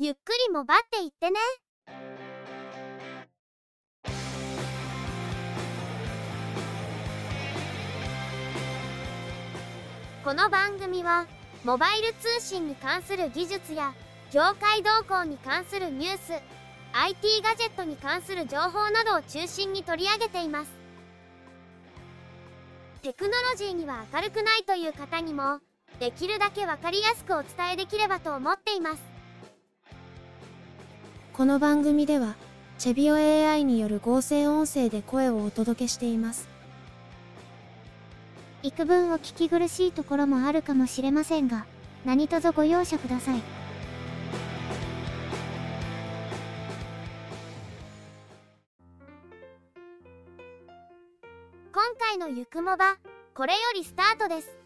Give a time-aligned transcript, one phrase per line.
[0.00, 1.40] ゆっくりもばっていってね。
[10.22, 11.26] この番組は
[11.64, 13.92] モバイル通信に関する技術や
[14.30, 16.32] 業界動向に関するニュース
[16.92, 20.70] IT ガジェットに関する情報などを中心に取り上げています
[23.02, 25.58] テクノロジーには明るくないという方にも
[25.98, 29.17] できるだけ分かりやすくお伝えできればと思っています
[31.38, 32.34] この番組では
[32.78, 36.48] チェビオ AI による合成音声で声をお届けしています。
[38.64, 41.64] 幾分お聞き苦しいところもあるかもしれませんが
[42.04, 43.42] 何卒ご容赦ください。
[51.72, 52.96] 今回のゆくもば
[53.36, 54.58] これよりスタートです。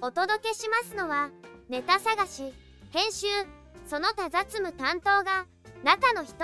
[0.00, 1.30] お届けしますのは
[1.68, 2.52] ネタ探し
[2.90, 3.26] 編集
[3.86, 5.46] その他雑務担当が
[5.84, 6.34] 中の人。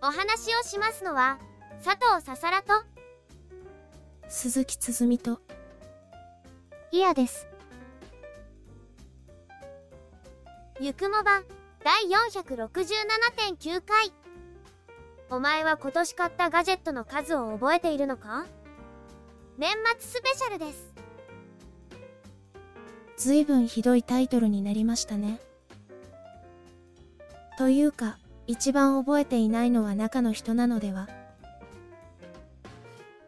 [0.00, 1.38] お話をしますのは
[1.84, 2.72] 佐藤ささらと。
[4.28, 5.40] 鈴木つづみと。
[6.92, 7.46] イヤです。
[10.80, 11.42] ゆくもば
[11.82, 14.12] 第467.9回
[15.30, 18.46] お前は今年買ったガジェットの数を覚えているのか？
[19.58, 20.87] 年末スペシャルです
[23.18, 25.40] ずいぶんひどいタイトルになりましたね。
[27.58, 28.16] というか
[28.46, 31.08] 一番覚えていないのは中の人なのでは？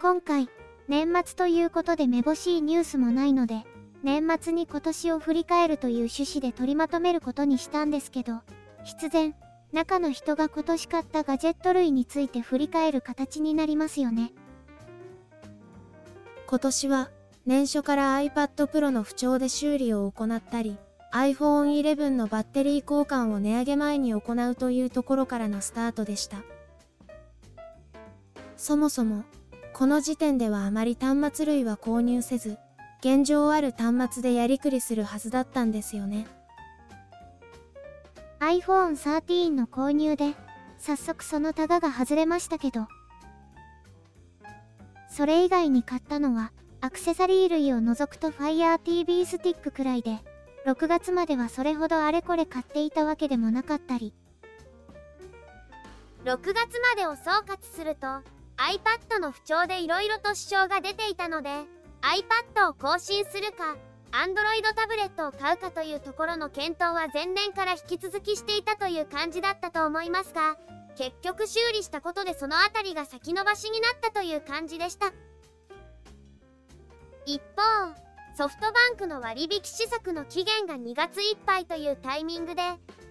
[0.00, 0.48] 今回
[0.88, 3.64] 年末ということでめぼしいニュースもないので
[4.02, 8.40] 年末に今年を振り返るという趣旨で取りまとめることにしたんですけど
[8.84, 9.34] 必然
[9.72, 14.32] 中の人が今年買ったガジェット類について振り返る形になりますよね。
[16.46, 17.10] 今年は
[17.46, 20.78] 年初から iPad Pro の不調で修理を行ったり
[21.12, 24.18] iPhone 11のバッテリー交換を値上げ前に行
[24.50, 26.38] うというところからのスタートでした。
[28.56, 29.24] そもそも
[29.74, 32.56] この時点ではあまり端末類は購入せず
[33.00, 36.26] 現状ある端末でやりくりするはずだったんですよね。
[38.40, 40.34] iPhone 13の購入で
[40.78, 42.88] 早速そのタガが外れましたけど
[45.08, 46.52] それ以外に買ったのは
[46.84, 50.18] アクセサリー類を除くと Fire TV スティックくらいで
[50.66, 54.12] 6月まではそれほどあれこれ買っていたわけでもなかったり。
[56.26, 58.06] 6月までを総括すると
[58.58, 61.48] iPad の不調で色々と支障が出ていたので
[62.02, 63.78] iPad を更新するか
[64.12, 70.58] Android タブレットを買うかというところの検討は前年から引き続きしていたという感じだったと思いますが
[70.96, 75.14] 結局修理したことでその辺りが先延ばしになったという感じでした。
[77.26, 77.94] 一方
[78.36, 82.62] ソフトバンクの割引施策の期限が2月いっぱいというタイミングで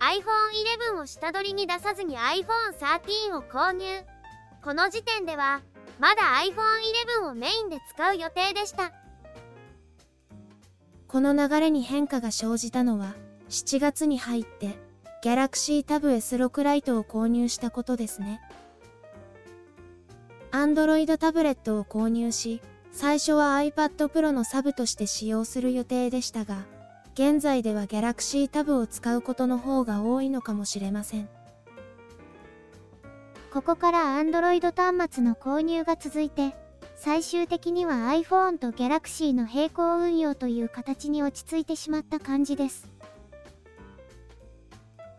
[0.00, 3.84] iPhone11 を下取りに出さずに iPhone13 を購入。
[4.62, 5.62] この時点では
[5.98, 8.92] まだ iPhone11 をメインで使う予定でした。
[11.06, 13.14] この流れに変化が生じたのは
[13.48, 14.78] 7月に入って
[15.22, 18.40] Galaxy Tab S6 Lite を購入したことですね。
[20.50, 22.60] Android タブレットを購入し
[22.92, 26.58] 最初は iPad Pro のサブとして使用する予定でしたが、
[27.14, 31.28] 現在では Galaxy Tab を使うことの方が多いのかもしれません。
[33.52, 36.54] ここから Android 端末の購入が続いて、
[36.96, 42.88] 最終的には iPhone と Galaxy の並行運用という形に落ち着いてしまった感じです。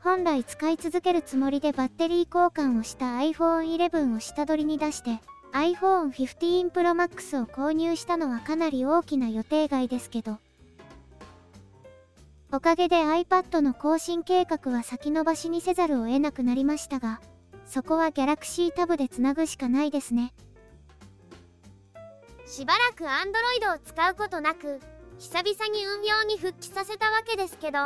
[0.01, 5.19] 本来使い続けるつもりでバッテリー交換をした iPhone 11を下取りに出して、
[5.53, 10.39] iPhone 15 Pro Max を購入したのはかなり大きな予定外ですけど、
[12.51, 17.21] おかげで iPad の更新計画は先延ばしにせざるを得なくなりましたが、
[17.67, 20.33] そこは Galaxy Tab でつなぐしかないですね。
[22.47, 24.81] しばらく Android を使うことなく、
[25.19, 27.77] 久々に運用に復帰させたわけですけど、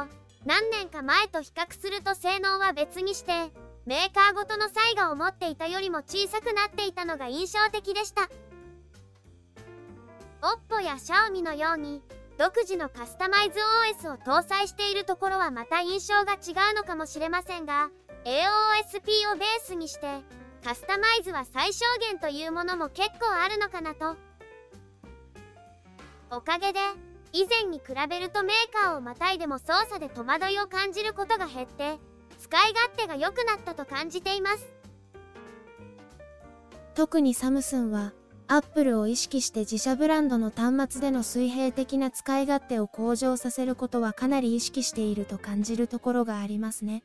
[0.45, 3.51] 何年か前と比較すると性能は別にして、
[3.87, 8.29] メーカーごとの差異が思っていたよりも小さくなっていたのが印象的でした。
[10.41, 12.03] OPPO や Xiaomi のように
[12.37, 13.59] 独自のカスタマイズ
[14.05, 17.89] OS を搭載しているところはまた印象が違うのかもしれませんが
[18.25, 20.07] AOSP をベースにして
[20.65, 24.17] カスタマイズは最小限というものも結構あるのかなと。
[26.29, 26.79] おかげで
[27.31, 31.97] 以前に比べるとメーカーをまたいでも操作で戸惑いを感じることが減って
[32.49, 34.67] 使い勝手が良くなったと感じています
[36.95, 38.13] 特にサムスンは
[38.49, 47.03] アップルを意識して自社ブランドの端末での水平的な使い勝手を向上させることはかなり意識していると感じるところがありますね。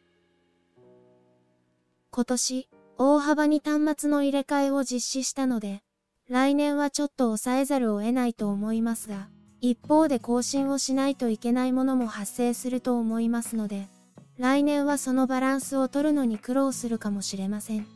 [2.10, 5.82] 今年、大幅に端末の入れ替えを実施したので、
[6.28, 9.28] 来年はちょっと抑えざるを得ないと思いますが、
[9.60, 13.88] 一方で更新をしないといけないものも発生すると思いますので、
[14.42, 17.86] 来年はそのバランスを取るのに苦労するかもしれません。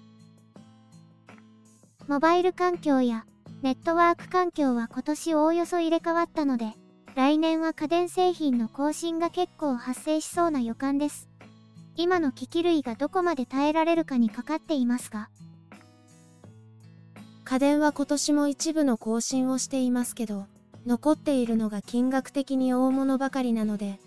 [2.06, 3.26] モバイル環境や
[3.62, 6.74] ネットワーク環境は今年おおよそ入れ替わったので、
[7.16, 11.28] 来年は家電製品の更新が結構発生しそうな予感です。
[11.96, 15.30] 今の機器類がどこまで耐えられるかにかかっていますが、
[17.42, 20.46] 家電は今年も一部の更新をしていますけど、
[20.86, 23.98] 残っているのが金額的に大物ばかりなので、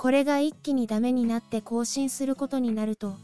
[0.00, 3.16] これが一気にダメになって更新することになると、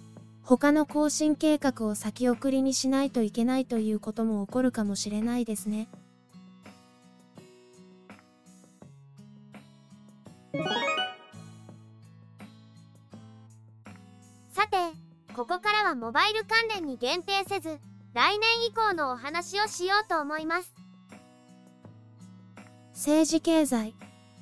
[0.43, 5.89] 他の更新計画を先送りにしないといけないということも起こるかもしれないですね。
[14.51, 14.77] さて、
[15.35, 17.79] ここからはモバイル関連に限定せず、
[18.13, 20.71] 来年以降のお話をしようと思います。
[22.93, 23.95] 政治経済、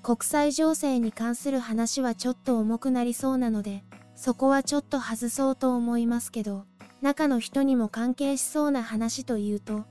[0.04, 3.84] 国際情勢に関する話はちょっと重くなりそうなので、
[4.14, 6.66] そこはちょっと外そうと思いますけど、
[7.00, 9.86] 中の人にも関係しそうな話というと、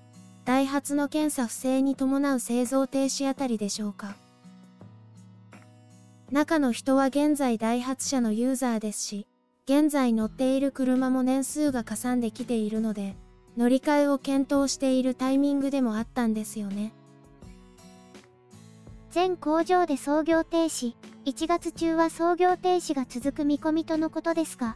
[0.46, 4.16] ダイハツの検査不正に伴う製造停止あたりでしょうか。
[6.32, 9.26] 中の人は現在ダイハツ車のユーザーですし、
[9.66, 13.16] 現在乗っている車も年数がかさんできているので、
[13.58, 16.94] 乗り換えを検討しているタイミングでもあったんですよね。
[19.14, 20.96] 全工場で操業停止、
[21.26, 24.76] 1月中は操業停止が続く見込みとのことですが、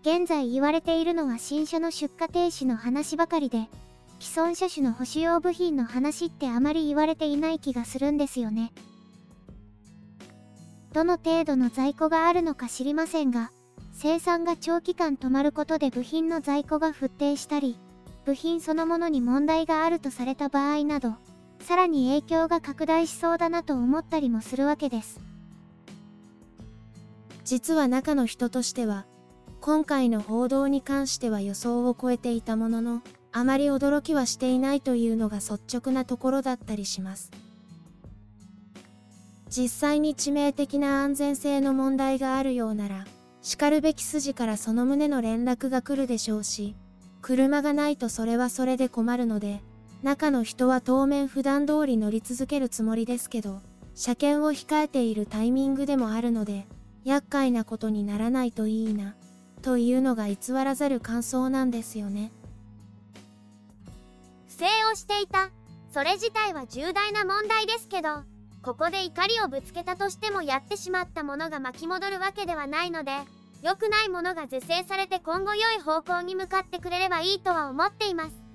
[0.00, 3.68] 現在言われているのは新車の出荷停止の話ばかりで、
[4.18, 8.72] 既存車種の保守用部品の話ってあまり言われていない気がするんですよね。
[10.92, 13.52] どの程度の在庫があるのか知りませんが、
[13.92, 17.78] 生産が長期間止まることで部品の在庫が沸騰したり、
[18.24, 21.14] 部品そのものに問題があるとされた場合など、
[21.66, 25.18] さらに影響が拡大しそうだなと思ったりもするわけです。
[27.42, 29.04] 実は中の人としては、
[29.60, 33.02] 今回の報道に関しては予想を超えていたものの、
[33.32, 37.32] あまり驚きはしていないというのが率直なところだったりします。
[39.48, 43.06] 実際に致命的な安全性の問題があるようなら、
[43.42, 46.76] 叱るべき筋からその旨の連絡が来るでしょうし、
[47.22, 49.64] 車がないとそれはそれで困るので、
[50.06, 53.60] 中の人は当面普段通り乗り続けるつもりですけど、
[53.96, 56.68] 車検を控えているタイミングでもあるので、
[57.02, 59.16] 厄介なことにならないといいな、
[59.62, 62.30] というのが偽らざる感想なんですよね。
[64.46, 65.50] 不正をしていた。
[65.92, 68.22] それ自体は重大な問題ですけど、
[68.62, 73.10] ここで怒りをぶつけたとしてもやってしまったものが巻き戻るわけではないので、
[73.60, 78.45] 良くないものが是正されて今後良い方向に向かってくれればいいとは思っています。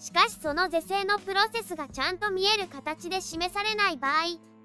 [0.00, 4.12] しかしその是正のプロセスがちゃんと見える形で示されない場合、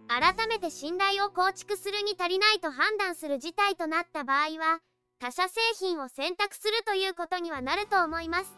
[0.08, 4.80] 改めて信頼を構築するに足りないと判断する事態となった場合は、
[5.20, 8.54] 他社製品を選択するということにはなると思います。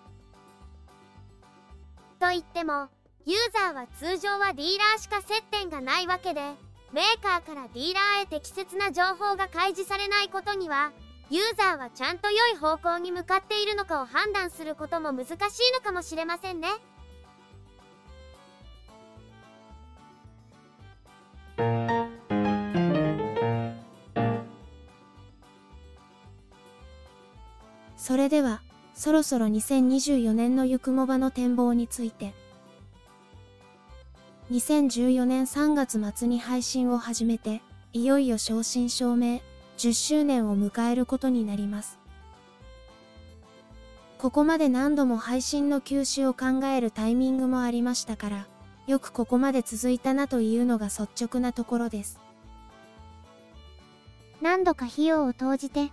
[2.20, 2.90] と言っても、
[3.26, 6.42] ユーザーは通常はディーラーしか接点がないわけで、
[6.94, 10.92] メーカーからディーラーへ適切な情報が開示されないことには、
[11.30, 15.36] ユーザーはちゃんと良い方向に向かっているのかを判断することも難しい
[15.74, 16.70] のかもしれませんね。
[27.98, 28.62] それでは、
[28.94, 32.34] そろそろ2024年のゆくもばの展望について。
[34.50, 39.42] 2014年3月末に配信を始めて、いよいよ正真正銘、
[39.78, 42.00] 10周年を迎えることになります。
[44.18, 48.48] ここまで何度も配信の休止を考えるタイミングもありましたから、
[48.88, 52.20] よくここまで続いたなというのが率直なところです。
[54.42, 55.92] 何度か費用を投じて、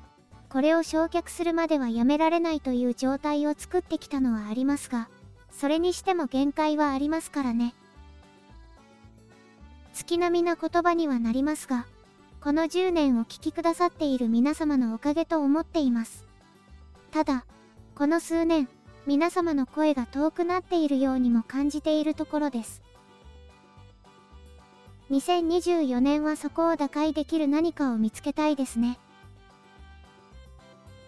[0.49, 5.11] これを焼却するまではやめられないという状態を作ってきたのはありますが、
[5.51, 7.75] それにしても限界はありますからね。
[9.93, 11.87] 月並みな言葉にはなりますが、
[12.45, 16.27] この10年を聞きくださっている皆様のおかげと思っています。
[17.11, 17.47] ただ、
[17.95, 18.69] この数年、
[19.07, 22.83] 皆様の声が遠くなっているようにも感じているところです。
[25.11, 28.99] 2024年はそこを打開できる何かを見つけたいですね。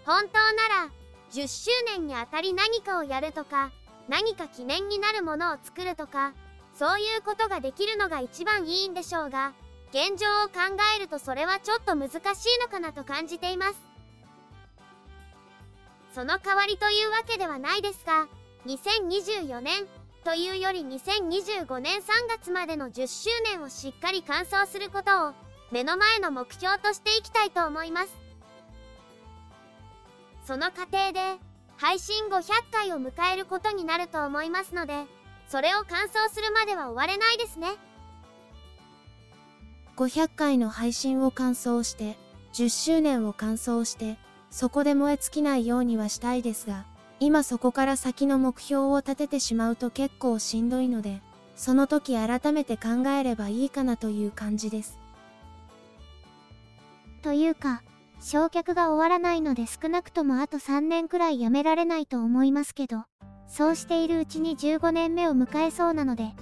[0.07, 0.91] 本当なら、
[1.33, 3.73] 10周年にあたり何かをやるとか、
[4.09, 6.33] 何か記念になるものを作るとか、
[6.73, 9.53] そういうことができるのが一番いいんでしょうが、
[9.97, 12.21] 現状を考えるとそれはちょっと難しい
[12.61, 13.81] のかなと感じています。
[16.13, 18.29] その代わりというわけではないですが、
[18.67, 19.87] 2024年
[20.23, 25.33] というより2025年3月までの10周年をしっかり完走することを
[25.71, 28.15] 目の前の目標としていきたいと思います。
[30.45, 31.39] その過程で
[31.79, 35.07] 配信後100回を迎えることになると思いますので、
[35.49, 37.69] それを完走するまでは終われないですね。
[39.97, 42.19] 500回の配信を完走して、
[42.53, 44.19] 10周年を完走して、
[44.51, 46.85] そこで燃え尽きないようにはしたいですが、
[47.19, 51.23] 今そこから先の目標を立ててしまうと結構しんどいので、
[51.55, 54.99] その時改めて考えればいいかなという感じです。
[57.23, 57.83] というか、
[58.21, 63.05] 焼却が終わらないので少なくともあと3年くらいやめられないと思いますけど、
[63.49, 66.35] そうしているうちに15年目を迎えそうなので、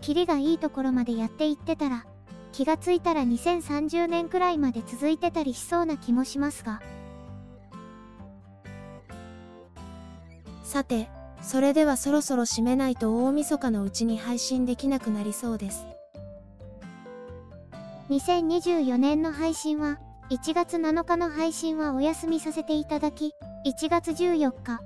[0.00, 2.06] キリがいいところまでやっていってたら、
[2.52, 6.80] 気がついたら2030年くらいまで続いてたりしそうな気もしますが。
[10.62, 11.08] さて、
[11.42, 15.86] それではそろそろ締めないと大晦日のうちに配信できなくなりそうです。
[18.10, 19.98] 2024年の配信は、
[20.30, 23.34] 1月7日の配信はお休みさせていただき、
[23.66, 24.80] 1月14日、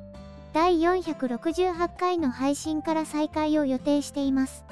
[0.53, 4.65] 第468回の配信から再開を予定しています。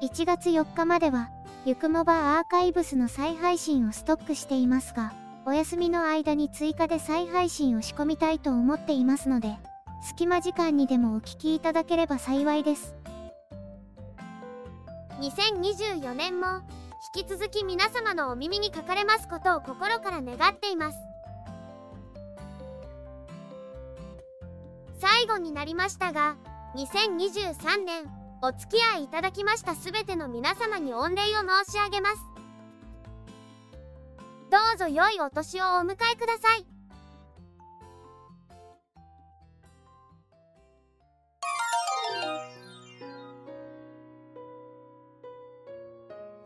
[0.00, 1.28] 1月4日までは、
[1.66, 5.12] ゆくもばアーカイブスの再配信をストックしていますが、
[5.44, 9.58] お休みの間に追加で再配信を仕込みたいと思っていますので、
[10.02, 12.94] 隙間時間にでもお聞きいただければ幸いです。
[15.20, 16.46] 2024年も
[17.14, 20.98] 引き続き皆様のお耳にかかれますことを心から願っています。
[24.98, 26.36] 最後になりましたが、
[26.74, 31.16] 2023年お付き合いいただきましたすべての皆様に御礼を
[31.64, 32.16] 申し上げます。
[34.50, 36.66] どうぞ良いお年をお迎えください。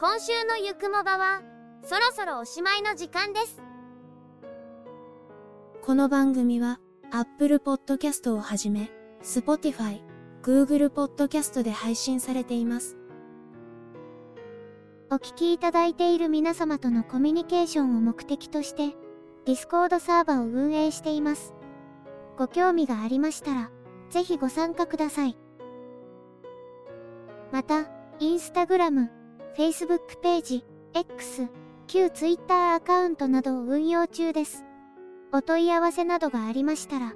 [0.01, 1.41] 今週のゆくもばは、
[1.83, 3.63] そろそろおしまいの時間です。
[5.81, 6.79] この番組は、
[7.11, 8.91] Apple Podcast をはじめ、
[9.23, 10.03] Spotify、
[10.45, 12.99] Google Podcast で配信されています。
[15.11, 18.95] お聞きいただいている皆様とのコミュニケーションを目的として、
[19.47, 21.55] Discord サーバーを運営しています。
[22.37, 23.71] ご興味がありましたら、
[24.11, 25.39] ぜひご参加ください。
[27.51, 27.87] また、
[28.21, 29.09] Instagram、
[29.57, 31.49] Facebook ページ、X、
[31.87, 34.67] 旧 Twitter アカウントなどを運用中です。
[35.33, 37.15] お問い合わせなどがありましたら、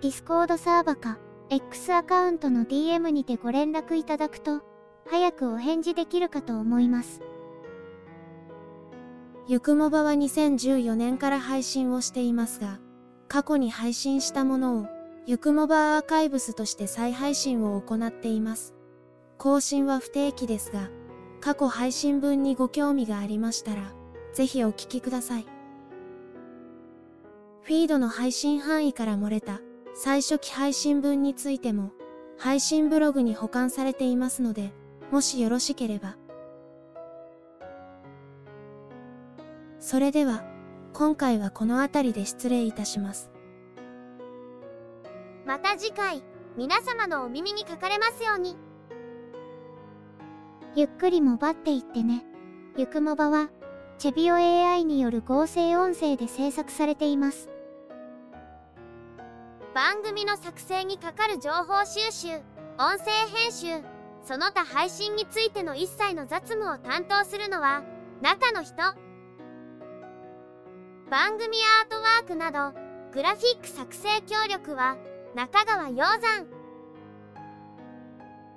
[0.00, 1.18] Discord サーバーか
[1.52, 4.62] X アカウントの DM にてご連絡いただくと、
[5.10, 7.22] 早くお返事できるかと思います。
[9.48, 12.78] ゆくもばは2014年から配信をしていますが、
[13.26, 14.86] 過去に配信したものを、
[15.26, 18.76] ゆくもばアーカイブスとして再配信を行っています。
[19.36, 20.88] 更新は不定期ですが、
[21.40, 23.92] 過去配信分にご興味がありましたら、
[24.34, 25.46] ぜひお聞きください。
[27.62, 29.60] フィードの配信範囲から漏れた
[29.94, 31.92] 最初期配信分についても、
[32.38, 34.72] 配信ブログに保管されていますので、
[35.10, 36.16] もしよろしければ、
[39.78, 40.44] それでは、
[40.92, 43.30] 今回はこの辺りで失礼いたします。
[45.46, 46.22] また次回、
[46.56, 48.56] 皆様のお耳にかかれますように。
[50.76, 52.24] ゆっくりもばっていってね。
[52.76, 53.50] ゆくもばは、
[53.98, 57.48] チェビオ AI による合成音声で制作されています。
[59.74, 62.28] 番組の作成にかかる情報収集、
[62.76, 63.84] 音声編集、
[64.24, 67.84] その他配信についての一切の雑務を担当するのは、
[68.20, 68.74] 中の人。
[71.08, 72.76] 番組アートワークなど、
[73.12, 74.96] グラフィック作成協力は、
[75.36, 76.46] 中川洋山。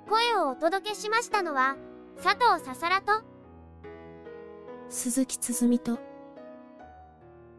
[0.08, 1.76] 声をお届けしましたのは、
[2.22, 3.22] 佐藤ささらと、
[4.88, 6.00] 鈴木つづみと、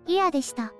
[0.07, 0.74] イヤでした。